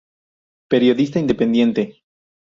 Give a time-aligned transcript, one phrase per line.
[0.67, 2.01] Periodista independiente.